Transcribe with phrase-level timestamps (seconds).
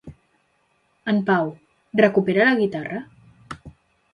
[1.13, 1.51] En Pau,
[2.01, 3.03] recupera la guitarra?